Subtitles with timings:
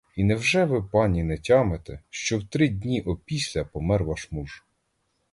[0.15, 4.63] І невже ви, пані, не тямите, що в три дні опісля помер ваш муж?